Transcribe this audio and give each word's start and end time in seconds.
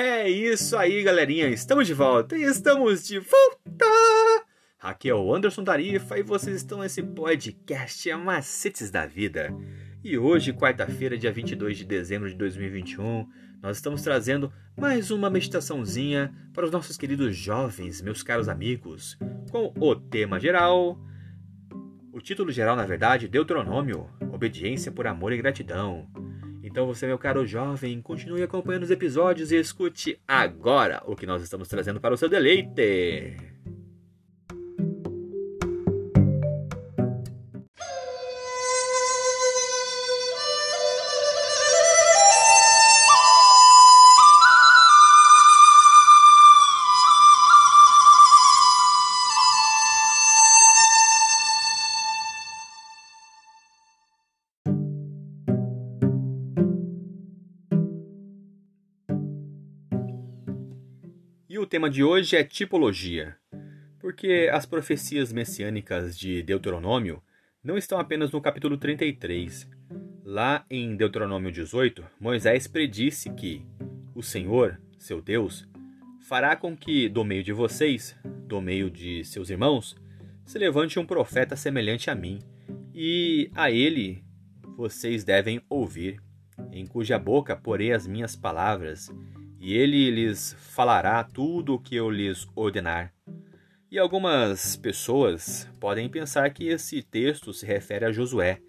É 0.00 0.30
isso 0.30 0.76
aí, 0.76 1.02
galerinha. 1.02 1.48
Estamos 1.48 1.84
de 1.84 1.92
volta 1.92 2.38
e 2.38 2.44
estamos 2.44 3.04
de 3.04 3.18
volta. 3.18 3.84
Aqui 4.80 5.08
é 5.08 5.14
o 5.14 5.34
Anderson 5.34 5.64
Tarifa 5.64 6.16
e 6.16 6.22
vocês 6.22 6.54
estão 6.54 6.78
nesse 6.78 7.02
podcast 7.02 8.08
Macetes 8.14 8.92
da 8.92 9.06
Vida. 9.06 9.52
E 10.04 10.16
hoje, 10.16 10.52
quarta-feira, 10.52 11.18
dia 11.18 11.32
22 11.32 11.78
de 11.78 11.84
dezembro 11.84 12.28
de 12.28 12.36
2021, 12.36 13.26
nós 13.60 13.78
estamos 13.78 14.00
trazendo 14.00 14.52
mais 14.76 15.10
uma 15.10 15.28
meditaçãozinha 15.28 16.32
para 16.54 16.64
os 16.64 16.70
nossos 16.70 16.96
queridos 16.96 17.36
jovens, 17.36 18.00
meus 18.00 18.22
caros 18.22 18.48
amigos, 18.48 19.18
com 19.50 19.74
o 19.80 19.96
tema 19.96 20.38
geral. 20.38 20.96
O 22.12 22.20
título 22.20 22.52
geral, 22.52 22.76
na 22.76 22.86
verdade, 22.86 23.26
Deuteronômio, 23.26 24.08
Obediência 24.32 24.92
por 24.92 25.08
Amor 25.08 25.32
e 25.32 25.38
Gratidão. 25.38 26.08
Então 26.68 26.86
você, 26.86 27.06
meu 27.06 27.18
caro 27.18 27.46
jovem, 27.46 28.00
continue 28.02 28.42
acompanhando 28.42 28.82
os 28.82 28.90
episódios 28.90 29.50
e 29.50 29.56
escute 29.56 30.20
agora 30.28 31.02
o 31.06 31.16
que 31.16 31.24
nós 31.24 31.42
estamos 31.42 31.66
trazendo 31.66 31.98
para 31.98 32.12
o 32.12 32.16
seu 32.16 32.28
deleite. 32.28 33.57
E 61.50 61.58
o 61.58 61.64
tema 61.64 61.88
de 61.88 62.04
hoje 62.04 62.36
é 62.36 62.44
tipologia, 62.44 63.34
porque 63.98 64.50
as 64.52 64.66
profecias 64.66 65.32
messiânicas 65.32 66.18
de 66.18 66.42
Deuteronômio 66.42 67.22
não 67.64 67.78
estão 67.78 67.98
apenas 67.98 68.30
no 68.30 68.38
capítulo 68.38 68.76
33. 68.76 69.66
Lá 70.22 70.66
em 70.68 70.94
Deuteronômio 70.94 71.50
18, 71.50 72.04
Moisés 72.20 72.66
predisse 72.66 73.30
que 73.30 73.64
o 74.14 74.22
Senhor, 74.22 74.78
seu 74.98 75.22
Deus, 75.22 75.66
fará 76.20 76.54
com 76.54 76.76
que 76.76 77.08
do 77.08 77.24
meio 77.24 77.42
de 77.42 77.54
vocês, 77.54 78.14
do 78.46 78.60
meio 78.60 78.90
de 78.90 79.24
seus 79.24 79.48
irmãos, 79.48 79.96
se 80.44 80.58
levante 80.58 80.98
um 80.98 81.06
profeta 81.06 81.56
semelhante 81.56 82.10
a 82.10 82.14
mim, 82.14 82.40
e 82.92 83.50
a 83.54 83.70
ele 83.70 84.22
vocês 84.76 85.24
devem 85.24 85.62
ouvir, 85.70 86.20
em 86.70 86.86
cuja 86.86 87.18
boca 87.18 87.56
porei 87.56 87.90
as 87.94 88.06
minhas 88.06 88.36
palavras, 88.36 89.10
e 89.60 89.74
ele 89.74 90.10
lhes 90.10 90.54
falará 90.58 91.22
tudo 91.24 91.74
o 91.74 91.78
que 91.78 91.96
eu 91.96 92.10
lhes 92.10 92.46
ordenar. 92.54 93.12
E 93.90 93.98
algumas 93.98 94.76
pessoas 94.76 95.68
podem 95.80 96.08
pensar 96.08 96.50
que 96.50 96.68
esse 96.68 97.02
texto 97.02 97.52
se 97.52 97.64
refere 97.64 98.04
a 98.04 98.12
Josué, 98.12 98.60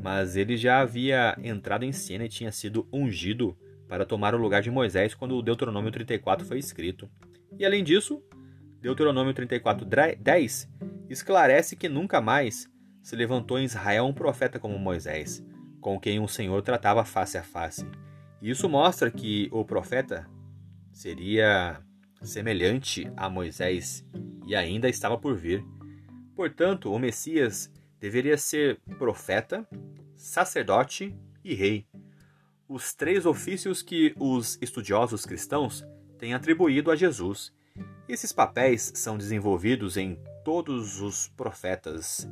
mas 0.00 0.36
ele 0.36 0.56
já 0.56 0.80
havia 0.80 1.36
entrado 1.42 1.84
em 1.84 1.92
cena 1.92 2.24
e 2.24 2.28
tinha 2.28 2.52
sido 2.52 2.88
ungido 2.92 3.58
para 3.88 4.06
tomar 4.06 4.34
o 4.34 4.38
lugar 4.38 4.62
de 4.62 4.70
Moisés 4.70 5.14
quando 5.14 5.34
o 5.36 5.42
Deuteronômio 5.42 5.90
34 5.90 6.46
foi 6.46 6.58
escrito. 6.58 7.10
E 7.58 7.66
além 7.66 7.82
disso, 7.82 8.22
Deuteronômio 8.80 9.34
34, 9.34 9.84
10 9.84 10.68
esclarece 11.10 11.74
que 11.74 11.88
nunca 11.88 12.20
mais 12.20 12.70
se 13.02 13.16
levantou 13.16 13.58
em 13.58 13.64
Israel 13.64 14.04
um 14.04 14.12
profeta 14.12 14.58
como 14.58 14.78
Moisés, 14.78 15.44
com 15.80 15.98
quem 15.98 16.20
o 16.20 16.28
Senhor 16.28 16.62
tratava 16.62 17.04
face 17.04 17.36
a 17.36 17.42
face. 17.42 17.86
Isso 18.40 18.68
mostra 18.68 19.10
que 19.10 19.48
o 19.50 19.64
profeta 19.64 20.28
seria 20.98 21.80
semelhante 22.22 23.08
a 23.16 23.30
Moisés 23.30 24.04
e 24.44 24.56
ainda 24.56 24.88
estava 24.88 25.16
por 25.16 25.36
vir. 25.36 25.64
Portanto, 26.34 26.92
o 26.92 26.98
Messias 26.98 27.72
deveria 28.00 28.36
ser 28.36 28.80
profeta, 28.98 29.64
sacerdote 30.16 31.16
e 31.44 31.54
rei. 31.54 31.86
Os 32.68 32.94
três 32.94 33.26
ofícios 33.26 33.80
que 33.80 34.12
os 34.18 34.58
estudiosos 34.60 35.24
cristãos 35.24 35.86
têm 36.18 36.34
atribuído 36.34 36.90
a 36.90 36.96
Jesus. 36.96 37.52
Esses 38.08 38.32
papéis 38.32 38.90
são 38.96 39.16
desenvolvidos 39.16 39.96
em 39.96 40.18
todos 40.44 41.00
os 41.00 41.28
profetas, 41.28 42.28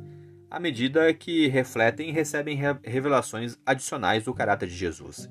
à 0.51 0.59
medida 0.59 1.13
que 1.13 1.47
refletem 1.47 2.09
e 2.09 2.11
recebem 2.11 2.59
revelações 2.83 3.57
adicionais 3.65 4.25
do 4.25 4.33
caráter 4.33 4.67
de 4.67 4.75
Jesus. 4.75 5.29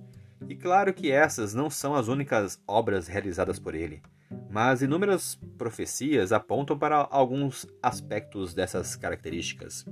E 0.49 0.55
claro 0.55 0.93
que 0.93 1.11
essas 1.11 1.55
não 1.55 1.71
são 1.71 1.95
as 1.95 2.09
únicas 2.09 2.63
obras 2.67 3.09
realizadas 3.09 3.59
por 3.59 3.75
ele, 3.75 4.03
mas 4.51 4.83
inúmeras 4.83 5.39
profecias 5.57 6.33
apontam 6.33 6.79
para 6.79 7.07
alguns 7.11 7.67
aspectos 7.83 8.55
dessas 8.55 8.97
características. 8.97 9.85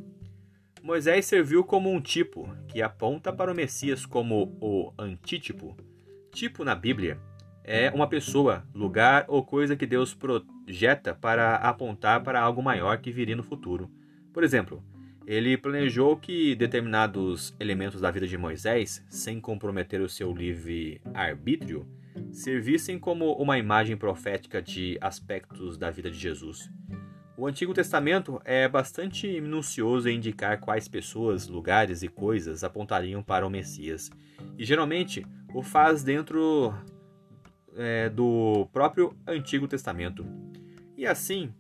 Moisés 0.83 1.25
serviu 1.25 1.65
como 1.65 1.91
um 1.91 2.01
tipo 2.01 2.55
que 2.69 2.83
aponta 2.83 3.33
para 3.33 3.51
o 3.51 3.55
Messias 3.55 4.05
como 4.05 4.57
o 4.61 4.93
antítipo. 4.99 5.75
Tipo 6.31 6.63
na 6.63 6.75
Bíblia 6.75 7.19
é 7.65 7.91
uma 7.91 8.07
pessoa, 8.07 8.63
lugar 8.75 9.25
ou 9.27 9.43
coisa 9.43 9.75
que 9.75 9.87
Deus 9.87 10.13
projeta 10.13 11.15
para 11.15 11.57
apontar 11.57 12.23
para 12.23 12.41
algo 12.41 12.63
maior 12.63 12.99
que 12.99 13.11
viria 13.11 13.35
no 13.35 13.43
futuro. 13.43 13.91
Por 14.31 14.45
exemplo, 14.45 14.85
ele 15.27 15.57
planejou 15.57 16.17
que 16.17 16.55
determinados 16.55 17.55
elementos 17.59 18.01
da 18.01 18.11
vida 18.11 18.27
de 18.27 18.37
Moisés, 18.37 19.05
sem 19.09 19.41
comprometer 19.41 20.01
o 20.01 20.09
seu 20.09 20.33
livre 20.33 21.01
arbítrio, 21.15 21.87
servissem 22.31 22.99
como 22.99 23.33
uma 23.33 23.59
imagem 23.59 23.97
profética 23.97 24.61
de 24.61 24.99
aspectos 25.01 25.77
da 25.77 25.91
vida 25.91 26.11
de 26.11 26.19
Jesus. 26.19 26.71
O 27.37 27.47
Antigo 27.47 27.75
Testamento 27.75 28.41
é 28.45 28.69
bastante 28.69 29.41
minucioso 29.41 30.09
em 30.09 30.17
indicar 30.17 30.61
quais 30.61 30.87
pessoas, 30.87 31.49
lugares 31.49 32.03
e 32.03 32.09
coisas 32.09 32.63
apontariam 32.63 33.23
para 33.23 33.47
o 33.47 33.51
Messias, 33.51 34.11
e 34.57 34.65
geralmente 34.65 35.27
o 35.53 35.63
faz 35.63 36.05
dentro 36.05 36.73
é, 37.77 38.09
do 38.09 38.69
próprio 38.73 39.17
Antigo 39.27 39.67
Testamento. 39.67 40.25
E 40.97 41.07
assim, 41.07 41.53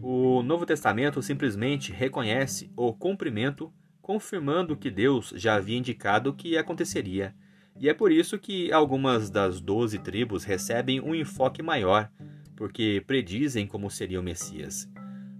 o 0.00 0.42
Novo 0.42 0.66
Testamento 0.66 1.22
simplesmente 1.22 1.92
reconhece 1.92 2.70
o 2.76 2.92
cumprimento, 2.92 3.72
confirmando 4.02 4.76
que 4.76 4.90
Deus 4.90 5.32
já 5.36 5.54
havia 5.54 5.78
indicado 5.78 6.34
que 6.34 6.58
aconteceria. 6.58 7.34
E 7.80 7.88
é 7.88 7.94
por 7.94 8.12
isso 8.12 8.38
que 8.38 8.72
algumas 8.72 9.30
das 9.30 9.60
doze 9.60 9.98
tribos 9.98 10.44
recebem 10.44 11.00
um 11.00 11.14
enfoque 11.14 11.62
maior, 11.62 12.10
porque 12.56 13.02
predizem 13.06 13.66
como 13.66 13.90
seria 13.90 14.20
o 14.20 14.22
Messias. 14.22 14.88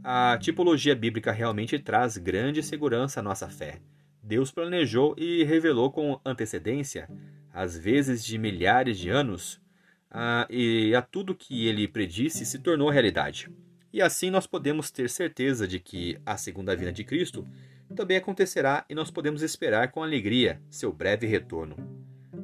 A 0.02 0.36
tipologia 0.38 0.94
bíblica 0.94 1.32
realmente 1.32 1.78
traz 1.78 2.16
grande 2.16 2.62
segurança 2.62 3.20
à 3.20 3.22
nossa 3.22 3.48
fé. 3.48 3.80
Deus 4.22 4.50
planejou 4.50 5.14
e 5.18 5.44
revelou 5.44 5.90
com 5.90 6.20
antecedência, 6.24 7.08
às 7.52 7.78
vezes 7.78 8.24
de 8.24 8.38
milhares 8.38 8.98
de 8.98 9.10
anos, 9.10 9.60
a, 10.10 10.46
e 10.50 10.94
a 10.94 11.02
tudo 11.02 11.34
que 11.34 11.66
ele 11.66 11.86
predisse 11.86 12.44
se 12.44 12.58
tornou 12.58 12.88
realidade. 12.88 13.50
E 13.94 14.02
assim 14.02 14.28
nós 14.28 14.44
podemos 14.44 14.90
ter 14.90 15.08
certeza 15.08 15.68
de 15.68 15.78
que 15.78 16.18
a 16.26 16.36
segunda 16.36 16.74
vinda 16.74 16.90
de 16.90 17.04
Cristo 17.04 17.46
também 17.94 18.16
acontecerá 18.16 18.84
e 18.90 18.94
nós 18.94 19.08
podemos 19.08 19.40
esperar 19.40 19.92
com 19.92 20.02
alegria 20.02 20.60
seu 20.68 20.92
breve 20.92 21.28
retorno. 21.28 21.76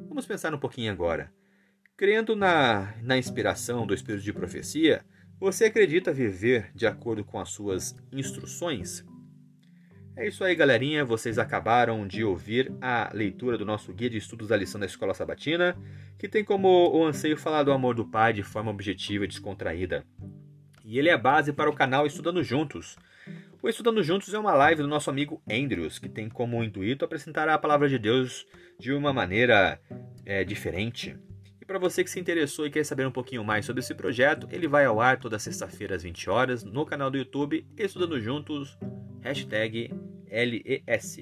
Vamos 0.07 0.25
pensar 0.25 0.53
um 0.53 0.57
pouquinho 0.57 0.89
agora. 0.93 1.29
Crendo 1.97 2.37
na, 2.37 2.93
na 3.01 3.17
inspiração 3.17 3.85
do 3.85 3.93
Espírito 3.93 4.23
de 4.23 4.31
Profecia, 4.31 5.03
você 5.41 5.65
acredita 5.65 6.13
viver 6.13 6.71
de 6.73 6.87
acordo 6.87 7.21
com 7.25 7.37
as 7.37 7.49
suas 7.49 7.97
instruções? 8.13 9.03
É 10.15 10.25
isso 10.25 10.45
aí, 10.45 10.55
galerinha. 10.55 11.03
Vocês 11.03 11.37
acabaram 11.37 12.07
de 12.07 12.23
ouvir 12.23 12.71
a 12.79 13.11
leitura 13.13 13.57
do 13.57 13.65
nosso 13.65 13.91
guia 13.91 14.09
de 14.09 14.17
estudos 14.17 14.47
da 14.47 14.55
lição 14.55 14.79
da 14.79 14.85
Escola 14.85 15.13
Sabatina, 15.13 15.75
que 16.17 16.29
tem 16.29 16.45
como 16.45 16.95
o 16.95 17.03
anseio 17.03 17.35
falar 17.35 17.63
do 17.63 17.73
amor 17.73 17.93
do 17.93 18.07
Pai 18.07 18.31
de 18.31 18.41
forma 18.41 18.71
objetiva 18.71 19.25
e 19.25 19.27
descontraída 19.27 20.05
e 20.91 20.99
ele 20.99 21.07
é 21.07 21.13
a 21.13 21.17
base 21.17 21.53
para 21.53 21.69
o 21.69 21.73
canal 21.73 22.05
Estudando 22.05 22.43
Juntos. 22.43 22.97
O 23.63 23.69
Estudando 23.69 24.03
Juntos 24.03 24.33
é 24.33 24.37
uma 24.37 24.53
live 24.53 24.81
do 24.81 24.89
nosso 24.89 25.09
amigo 25.09 25.41
Andrews, 25.49 25.97
que 25.97 26.09
tem 26.09 26.27
como 26.27 26.61
intuito 26.61 27.05
apresentar 27.05 27.47
a 27.47 27.57
palavra 27.57 27.87
de 27.87 27.97
Deus 27.97 28.45
de 28.77 28.91
uma 28.91 29.13
maneira 29.13 29.79
é, 30.25 30.43
diferente. 30.43 31.17
E 31.61 31.65
para 31.65 31.79
você 31.79 32.03
que 32.03 32.09
se 32.09 32.19
interessou 32.19 32.65
e 32.65 32.69
quer 32.69 32.83
saber 32.83 33.07
um 33.07 33.11
pouquinho 33.11 33.41
mais 33.41 33.65
sobre 33.65 33.79
esse 33.79 33.95
projeto, 33.95 34.49
ele 34.51 34.67
vai 34.67 34.83
ao 34.83 34.99
ar 34.99 35.17
toda 35.17 35.39
sexta-feira 35.39 35.95
às 35.95 36.03
20 36.03 36.29
horas 36.29 36.61
no 36.61 36.85
canal 36.85 37.09
do 37.09 37.17
YouTube 37.17 37.65
Estudando 37.77 38.19
Juntos, 38.19 38.77
hashtag 39.21 39.93
LES. 40.29 41.19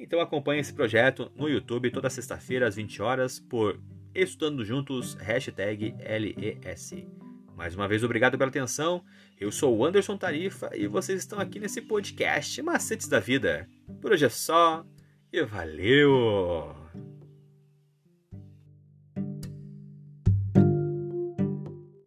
Então 0.00 0.18
acompanhe 0.18 0.62
esse 0.62 0.72
projeto 0.72 1.30
no 1.36 1.46
YouTube 1.46 1.90
toda 1.90 2.08
sexta-feira 2.08 2.66
às 2.66 2.76
20 2.76 3.02
horas 3.02 3.38
por 3.38 3.78
Estudando 4.14 4.64
Juntos, 4.64 5.12
hashtag 5.16 5.94
LES. 5.98 7.23
Mais 7.56 7.74
uma 7.74 7.86
vez, 7.86 8.02
obrigado 8.02 8.36
pela 8.36 8.50
atenção. 8.50 9.04
Eu 9.38 9.50
sou 9.52 9.76
o 9.76 9.84
Anderson 9.84 10.16
Tarifa 10.16 10.70
e 10.74 10.86
vocês 10.86 11.20
estão 11.20 11.38
aqui 11.38 11.60
nesse 11.60 11.80
podcast 11.80 12.60
Macetes 12.62 13.08
da 13.08 13.20
Vida. 13.20 13.68
Por 14.00 14.12
hoje 14.12 14.26
é 14.26 14.28
só 14.28 14.84
e 15.32 15.42
valeu! 15.44 17.13